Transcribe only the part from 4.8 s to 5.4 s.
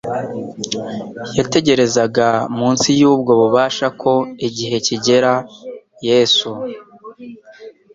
kigera